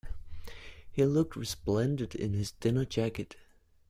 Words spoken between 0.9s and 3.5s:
He looked resplendent in his dinner jacket